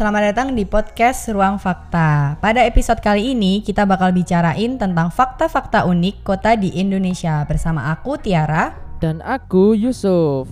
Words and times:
Selamat 0.00 0.32
datang 0.32 0.56
di 0.56 0.64
podcast 0.64 1.28
Ruang 1.28 1.60
Fakta. 1.60 2.40
Pada 2.40 2.64
episode 2.64 3.04
kali 3.04 3.36
ini 3.36 3.60
kita 3.60 3.84
bakal 3.84 4.16
bicarain 4.16 4.80
tentang 4.80 5.12
fakta-fakta 5.12 5.84
unik 5.84 6.24
kota 6.24 6.56
di 6.56 6.72
Indonesia 6.72 7.44
bersama 7.44 7.92
aku 7.92 8.16
Tiara 8.16 8.80
dan 8.96 9.20
aku 9.20 9.76
Yusuf. 9.76 10.48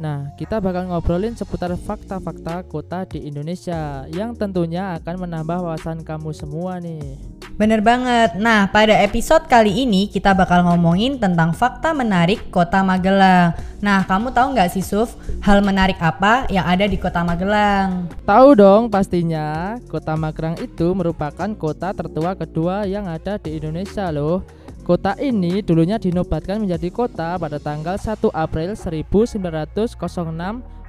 Nah, 0.00 0.32
kita 0.40 0.64
bakal 0.64 0.88
ngobrolin 0.88 1.36
seputar 1.36 1.76
fakta-fakta 1.76 2.64
kota 2.64 3.04
di 3.04 3.28
Indonesia 3.28 4.08
yang 4.08 4.32
tentunya 4.32 4.96
akan 4.96 5.28
menambah 5.28 5.60
wawasan 5.60 6.00
kamu 6.00 6.32
semua 6.32 6.80
nih. 6.80 7.35
Bener 7.56 7.80
banget. 7.80 8.36
Nah, 8.36 8.68
pada 8.68 8.92
episode 9.00 9.48
kali 9.48 9.88
ini 9.88 10.12
kita 10.12 10.36
bakal 10.36 10.60
ngomongin 10.68 11.16
tentang 11.16 11.56
fakta 11.56 11.96
menarik 11.96 12.52
kota 12.52 12.84
Magelang. 12.84 13.56
Nah, 13.80 14.04
kamu 14.04 14.28
tahu 14.36 14.52
nggak 14.52 14.76
sih 14.76 14.84
Suf, 14.84 15.16
hal 15.40 15.64
menarik 15.64 15.96
apa 15.96 16.44
yang 16.52 16.68
ada 16.68 16.84
di 16.84 17.00
kota 17.00 17.24
Magelang? 17.24 18.12
Tahu 18.28 18.60
dong 18.60 18.92
pastinya, 18.92 19.80
kota 19.88 20.12
Magelang 20.20 20.60
itu 20.60 20.92
merupakan 20.92 21.48
kota 21.56 21.96
tertua 21.96 22.36
kedua 22.36 22.84
yang 22.84 23.08
ada 23.08 23.40
di 23.40 23.56
Indonesia 23.56 24.12
loh. 24.12 24.44
Kota 24.84 25.16
ini 25.16 25.64
dulunya 25.64 25.96
dinobatkan 25.96 26.60
menjadi 26.60 26.92
kota 26.92 27.40
pada 27.40 27.56
tanggal 27.56 27.96
1 27.96 28.20
April 28.36 28.76
1906 28.76 29.96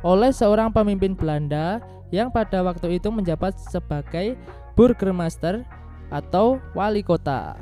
oleh 0.04 0.32
seorang 0.36 0.68
pemimpin 0.76 1.16
Belanda 1.16 1.80
yang 2.12 2.28
pada 2.28 2.60
waktu 2.60 3.00
itu 3.00 3.08
menjabat 3.08 3.56
sebagai 3.72 4.36
Burgermaster 4.76 5.64
atau 6.12 6.62
wali 6.72 7.04
kota. 7.04 7.56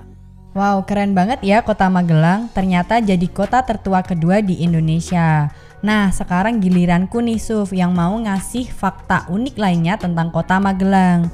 Wow, 0.55 0.87
keren 0.87 1.11
banget 1.11 1.43
ya 1.43 1.59
kota 1.59 1.91
Magelang 1.91 2.47
ternyata 2.55 3.03
jadi 3.03 3.27
kota 3.27 3.59
tertua 3.59 3.99
kedua 3.99 4.39
di 4.39 4.63
Indonesia. 4.63 5.51
Nah, 5.83 6.09
sekarang 6.15 6.63
giliranku 6.63 7.19
nih 7.19 7.37
Suf 7.37 7.75
yang 7.75 7.91
mau 7.91 8.15
ngasih 8.15 8.71
fakta 8.71 9.27
unik 9.27 9.59
lainnya 9.59 9.99
tentang 9.99 10.31
kota 10.31 10.55
Magelang. 10.57 11.27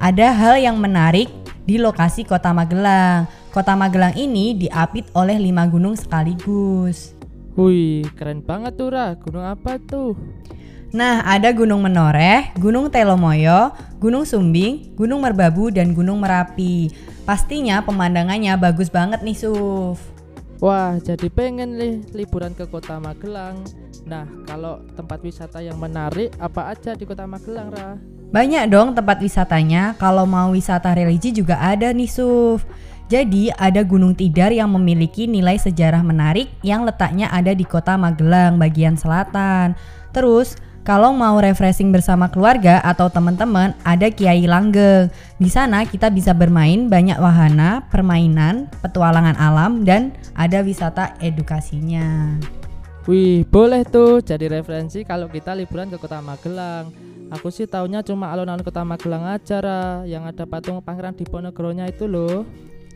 Ada 0.00 0.32
hal 0.32 0.54
yang 0.58 0.80
menarik 0.80 1.28
di 1.68 1.76
lokasi 1.76 2.24
kota 2.24 2.50
Magelang. 2.50 3.28
Kota 3.52 3.76
Magelang 3.76 4.16
ini 4.16 4.56
diapit 4.56 5.06
oleh 5.12 5.36
lima 5.36 5.68
gunung 5.68 5.94
sekaligus. 5.94 7.12
Wih, 7.52 8.08
keren 8.16 8.40
banget 8.40 8.80
tuh 8.80 8.88
Ra. 8.88 9.12
Gunung 9.20 9.44
apa 9.44 9.76
tuh? 9.76 10.16
Nah, 10.92 11.24
ada 11.24 11.48
Gunung 11.56 11.80
Menoreh, 11.80 12.52
Gunung 12.60 12.92
Telomoyo, 12.92 13.72
Gunung 13.96 14.28
Sumbing, 14.28 14.92
Gunung 14.92 15.24
Merbabu, 15.24 15.72
dan 15.72 15.96
Gunung 15.96 16.20
Merapi. 16.20 16.92
Pastinya 17.24 17.80
pemandangannya 17.80 18.52
bagus 18.60 18.92
banget 18.92 19.24
nih, 19.24 19.32
Suf. 19.32 19.96
Wah, 20.60 21.00
jadi 21.00 21.32
pengen 21.32 21.80
nih 21.80 21.94
liburan 22.12 22.52
ke 22.52 22.68
kota 22.68 23.00
Magelang. 23.00 23.64
Nah, 24.04 24.28
kalau 24.44 24.84
tempat 24.92 25.24
wisata 25.24 25.64
yang 25.64 25.80
menarik 25.80 26.28
apa 26.36 26.76
aja 26.76 26.92
di 26.92 27.08
kota 27.08 27.24
Magelang, 27.24 27.72
Ra? 27.72 27.96
Banyak 28.28 28.68
dong 28.68 28.92
tempat 28.92 29.16
wisatanya. 29.24 29.96
Kalau 29.96 30.28
mau 30.28 30.52
wisata 30.52 30.92
religi 30.92 31.32
juga 31.32 31.56
ada 31.56 31.88
nih, 31.88 32.10
Suf. 32.12 32.68
Jadi 33.08 33.48
ada 33.56 33.80
Gunung 33.80 34.12
Tidar 34.12 34.52
yang 34.52 34.68
memiliki 34.76 35.24
nilai 35.24 35.56
sejarah 35.56 36.04
menarik 36.04 36.52
yang 36.60 36.84
letaknya 36.84 37.32
ada 37.32 37.56
di 37.56 37.64
kota 37.64 37.96
Magelang 37.96 38.60
bagian 38.60 39.00
selatan. 39.00 39.72
Terus 40.12 40.60
kalau 40.82 41.14
mau 41.14 41.38
refreshing 41.38 41.94
bersama 41.94 42.26
keluarga 42.26 42.82
atau 42.82 43.06
teman-teman, 43.06 43.70
ada 43.86 44.10
Kiai 44.10 44.50
Langgeng. 44.50 45.14
Di 45.38 45.46
sana 45.46 45.86
kita 45.86 46.10
bisa 46.10 46.34
bermain 46.34 46.90
banyak 46.90 47.22
wahana, 47.22 47.86
permainan, 47.86 48.66
petualangan 48.82 49.38
alam, 49.38 49.86
dan 49.86 50.10
ada 50.34 50.58
wisata 50.62 51.14
edukasinya. 51.22 52.38
Wih, 53.06 53.42
boleh 53.46 53.82
tuh 53.82 54.22
jadi 54.22 54.46
referensi 54.46 55.02
kalau 55.02 55.26
kita 55.26 55.54
liburan 55.58 55.90
ke 55.90 55.98
kota 55.98 56.22
Magelang. 56.22 56.90
Aku 57.34 57.48
sih 57.48 57.64
taunya 57.64 58.02
cuma 58.02 58.30
alun-alun 58.30 58.62
kota 58.62 58.82
Magelang 58.82 59.26
aja, 59.26 59.58
yang 60.06 60.26
ada 60.26 60.46
patung 60.46 60.82
Pangeran 60.82 61.14
Diponegoronya 61.14 61.90
itu 61.90 62.06
loh. 62.06 62.46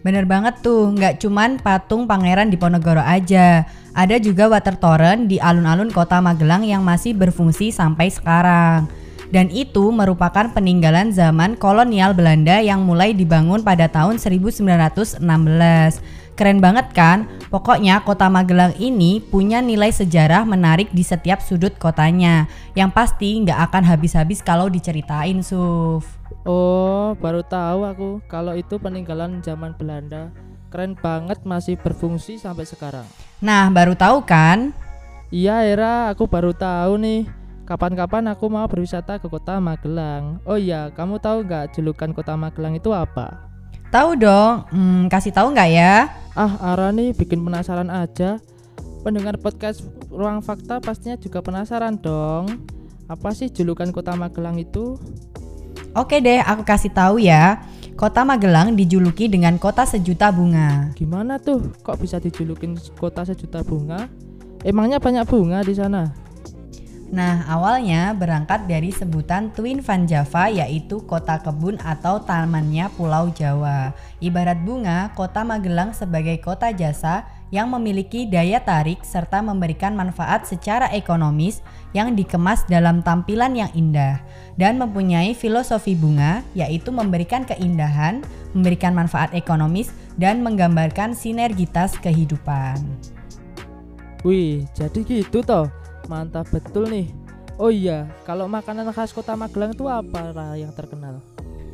Bener 0.06 0.22
banget 0.22 0.62
tuh, 0.62 0.94
nggak 0.94 1.18
cuman 1.18 1.58
patung 1.58 2.06
pangeran 2.06 2.46
di 2.46 2.54
Ponegoro 2.54 3.02
aja. 3.02 3.66
Ada 3.90 4.22
juga 4.22 4.46
water 4.46 4.78
torrent 4.78 5.26
di 5.26 5.42
alun-alun 5.42 5.90
kota 5.90 6.22
Magelang 6.22 6.62
yang 6.62 6.86
masih 6.86 7.10
berfungsi 7.10 7.74
sampai 7.74 8.06
sekarang. 8.14 8.86
Dan 9.34 9.50
itu 9.50 9.90
merupakan 9.90 10.46
peninggalan 10.54 11.10
zaman 11.10 11.58
kolonial 11.58 12.14
Belanda 12.14 12.62
yang 12.62 12.86
mulai 12.86 13.18
dibangun 13.18 13.66
pada 13.66 13.90
tahun 13.90 14.22
1916. 14.22 15.18
Keren 16.36 16.60
banget 16.60 16.92
kan? 16.92 17.24
Pokoknya 17.48 18.04
kota 18.04 18.28
Magelang 18.28 18.76
ini 18.76 19.24
punya 19.24 19.64
nilai 19.64 19.88
sejarah 19.88 20.44
menarik 20.44 20.92
di 20.92 21.00
setiap 21.00 21.40
sudut 21.40 21.72
kotanya. 21.80 22.44
Yang 22.76 22.90
pasti 22.92 23.40
nggak 23.40 23.72
akan 23.72 23.82
habis-habis 23.88 24.44
kalau 24.44 24.68
diceritain, 24.68 25.40
Suf. 25.40 26.04
Oh, 26.44 27.16
baru 27.16 27.40
tahu 27.40 27.88
aku 27.88 28.08
kalau 28.28 28.52
itu 28.52 28.76
peninggalan 28.76 29.40
zaman 29.40 29.72
Belanda. 29.80 30.28
Keren 30.68 30.92
banget 30.92 31.40
masih 31.48 31.80
berfungsi 31.80 32.36
sampai 32.36 32.68
sekarang. 32.68 33.08
Nah, 33.40 33.72
baru 33.72 33.96
tahu 33.96 34.20
kan? 34.28 34.76
Iya, 35.32 35.64
Era, 35.64 36.12
aku 36.12 36.28
baru 36.28 36.52
tahu 36.52 37.00
nih. 37.00 37.24
Kapan-kapan 37.64 38.28
aku 38.28 38.46
mau 38.52 38.68
berwisata 38.68 39.16
ke 39.16 39.26
kota 39.26 39.56
Magelang. 39.56 40.38
Oh 40.44 40.60
iya, 40.60 40.92
kamu 40.92 41.16
tahu 41.16 41.48
nggak 41.48 41.72
julukan 41.72 42.12
kota 42.12 42.36
Magelang 42.36 42.76
itu 42.76 42.92
apa? 42.92 43.48
Tahu 43.88 44.20
dong. 44.20 44.68
Hmm, 44.68 45.08
kasih 45.08 45.32
tahu 45.32 45.56
nggak 45.56 45.70
ya? 45.72 46.25
Ah, 46.36 46.76
Ara 46.76 46.92
nih 46.92 47.16
bikin 47.16 47.40
penasaran 47.40 47.88
aja. 47.88 48.36
Pendengar 49.00 49.40
podcast 49.40 49.80
Ruang 50.12 50.44
Fakta 50.44 50.84
pastinya 50.84 51.16
juga 51.16 51.40
penasaran 51.40 51.96
dong. 51.96 52.60
Apa 53.08 53.32
sih 53.32 53.48
julukan 53.48 53.88
kota 53.88 54.12
Magelang 54.12 54.60
itu? 54.60 55.00
Oke 55.96 56.20
deh, 56.20 56.44
aku 56.44 56.60
kasih 56.60 56.92
tahu 56.92 57.24
ya. 57.24 57.64
Kota 57.96 58.20
Magelang 58.28 58.76
dijuluki 58.76 59.32
dengan 59.32 59.56
kota 59.56 59.88
sejuta 59.88 60.28
bunga. 60.28 60.92
Gimana 60.92 61.40
tuh? 61.40 61.72
Kok 61.80 62.04
bisa 62.04 62.20
dijulukin 62.20 62.76
kota 63.00 63.24
sejuta 63.24 63.64
bunga? 63.64 64.04
Emangnya 64.60 65.00
banyak 65.00 65.24
bunga 65.24 65.64
di 65.64 65.72
sana? 65.72 66.12
Nah, 67.06 67.46
awalnya 67.46 68.10
berangkat 68.18 68.66
dari 68.66 68.90
sebutan 68.90 69.54
Twin 69.54 69.78
Van 69.78 70.10
Java 70.10 70.50
yaitu 70.50 70.98
kota 71.06 71.38
kebun 71.38 71.78
atau 71.78 72.18
tamannya 72.18 72.90
Pulau 72.98 73.30
Jawa. 73.30 73.94
Ibarat 74.18 74.58
bunga, 74.66 75.14
kota 75.14 75.46
Magelang 75.46 75.94
sebagai 75.94 76.42
kota 76.42 76.74
jasa 76.74 77.22
yang 77.54 77.70
memiliki 77.70 78.26
daya 78.26 78.58
tarik 78.58 79.06
serta 79.06 79.38
memberikan 79.38 79.94
manfaat 79.94 80.50
secara 80.50 80.90
ekonomis 80.90 81.62
yang 81.94 82.18
dikemas 82.18 82.66
dalam 82.66 83.06
tampilan 83.06 83.54
yang 83.54 83.70
indah 83.78 84.18
dan 84.58 84.74
mempunyai 84.74 85.30
filosofi 85.30 85.94
bunga 85.94 86.42
yaitu 86.58 86.90
memberikan 86.90 87.46
keindahan, 87.46 88.26
memberikan 88.50 88.98
manfaat 88.98 89.30
ekonomis 89.30 89.94
dan 90.18 90.42
menggambarkan 90.42 91.14
sinergitas 91.14 91.94
kehidupan. 92.02 92.82
Wih, 94.26 94.66
jadi 94.74 95.06
gitu 95.06 95.46
toh. 95.46 95.70
Mantap 96.06 96.46
betul 96.54 96.86
nih. 96.90 97.08
Oh 97.56 97.72
iya, 97.72 98.06
kalau 98.28 98.46
makanan 98.46 98.92
khas 98.92 99.16
Kota 99.16 99.32
Magelang 99.32 99.72
itu 99.72 99.88
apa 99.88 100.30
yang 100.54 100.70
terkenal? 100.76 101.24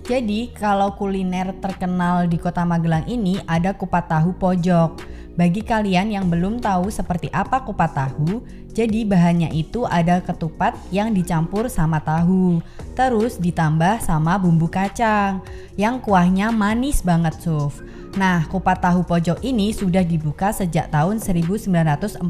Jadi, 0.03 0.51
kalau 0.55 0.95
kuliner 0.99 1.55
terkenal 1.63 2.27
di 2.27 2.39
Kota 2.39 2.67
Magelang 2.67 3.07
ini 3.07 3.39
ada 3.47 3.75
kupat 3.75 4.11
tahu 4.11 4.35
pojok. 4.35 4.99
Bagi 5.33 5.65
kalian 5.65 6.13
yang 6.13 6.29
belum 6.29 6.61
tahu 6.61 6.93
seperti 6.93 7.33
apa 7.33 7.65
kupat 7.65 7.97
tahu, 7.97 8.45
jadi 8.77 9.09
bahannya 9.09 9.49
itu 9.57 9.89
ada 9.89 10.21
ketupat 10.21 10.77
yang 10.93 11.17
dicampur 11.17 11.73
sama 11.73 12.05
tahu, 12.05 12.61
terus 12.93 13.41
ditambah 13.41 14.05
sama 14.05 14.37
bumbu 14.37 14.69
kacang 14.69 15.41
yang 15.81 15.97
kuahnya 16.05 16.53
manis 16.53 17.01
banget 17.01 17.33
Suf. 17.41 17.81
Nah, 18.13 18.45
kupat 18.53 18.85
tahu 18.85 19.09
pojok 19.09 19.41
ini 19.41 19.73
sudah 19.73 20.05
dibuka 20.05 20.53
sejak 20.53 20.93
tahun 20.93 21.17
1942 21.17 22.21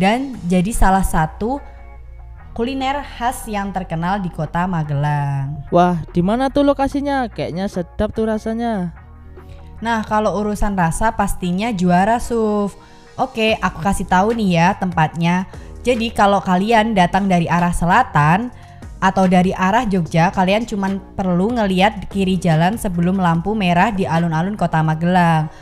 dan 0.00 0.32
jadi 0.48 0.72
salah 0.72 1.04
satu 1.04 1.60
kuliner 2.56 3.04
khas 3.04 3.44
yang 3.52 3.68
terkenal 3.68 4.16
di 4.16 4.32
kota 4.32 4.64
Magelang. 4.64 5.60
Wah, 5.68 6.00
di 6.08 6.24
mana 6.24 6.48
tuh 6.48 6.64
lokasinya? 6.64 7.28
Kayaknya 7.28 7.68
sedap 7.68 8.16
tuh 8.16 8.32
rasanya. 8.32 8.96
Nah, 9.84 10.00
kalau 10.08 10.32
urusan 10.40 10.72
rasa 10.72 11.12
pastinya 11.12 11.68
juara 11.76 12.16
Suf. 12.16 12.80
Oke, 13.20 13.60
aku 13.60 13.84
kasih 13.84 14.08
tahu 14.08 14.32
nih 14.32 14.56
ya 14.56 14.68
tempatnya. 14.80 15.44
Jadi 15.84 16.08
kalau 16.16 16.40
kalian 16.40 16.96
datang 16.96 17.28
dari 17.28 17.44
arah 17.44 17.76
selatan 17.76 18.48
atau 18.98 19.28
dari 19.28 19.52
arah 19.52 19.84
Jogja, 19.84 20.32
kalian 20.32 20.64
cuma 20.64 20.96
perlu 21.14 21.52
ngeliat 21.52 22.08
kiri 22.08 22.40
jalan 22.40 22.80
sebelum 22.80 23.20
lampu 23.20 23.52
merah 23.52 23.92
di 23.92 24.08
alun-alun 24.08 24.56
Kota 24.56 24.80
Magelang. 24.80 25.52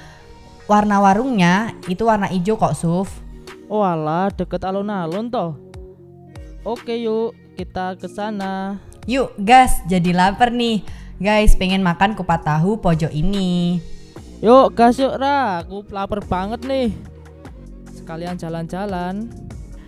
Warna 0.64 1.02
warungnya 1.02 1.76
itu 1.90 2.08
warna 2.08 2.30
hijau 2.30 2.56
kok, 2.56 2.72
Suf. 2.78 3.08
Oh 3.68 3.84
alah, 3.84 4.32
deket 4.32 4.62
alun-alun 4.64 5.28
toh. 5.28 5.58
Oke 6.64 6.96
yuk, 6.96 7.36
kita 7.58 7.98
ke 8.00 8.08
sana. 8.08 8.80
Yuk, 9.04 9.36
gas, 9.36 9.84
jadi 9.84 10.16
lapar 10.16 10.48
nih. 10.48 10.80
Guys, 11.20 11.54
pengen 11.54 11.84
makan 11.84 12.16
kupat 12.16 12.40
tahu 12.42 12.80
pojok 12.80 13.12
ini. 13.12 13.78
Yuk 14.40 14.72
gas 14.72 14.96
yuk 14.96 15.16
Ra, 15.20 15.60
aku 15.60 15.84
lapar 15.92 16.24
banget 16.24 16.64
nih. 16.64 16.88
Sekalian 17.92 18.36
jalan-jalan. 18.40 19.43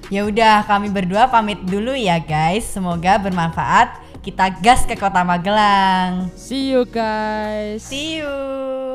Ya 0.07 0.23
udah, 0.23 0.63
kami 0.71 0.87
berdua 0.87 1.27
pamit 1.27 1.59
dulu 1.67 1.91
ya 1.99 2.23
guys. 2.23 2.67
Semoga 2.71 3.19
bermanfaat. 3.19 4.07
kita 4.27 4.51
gas 4.59 4.83
ke 4.83 4.99
kota 4.99 5.23
Magelang. 5.23 6.35
See 6.35 6.75
you 6.75 6.83
guys. 6.83 7.87
See 7.87 8.19
you. 8.19 8.86